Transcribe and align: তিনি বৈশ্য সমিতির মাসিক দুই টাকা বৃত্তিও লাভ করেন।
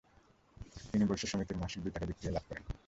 তিনি 0.89 1.03
বৈশ্য 1.05 1.25
সমিতির 1.27 1.59
মাসিক 1.61 1.79
দুই 1.83 1.91
টাকা 1.93 2.05
বৃত্তিও 2.07 2.35
লাভ 2.35 2.43
করেন। 2.49 2.63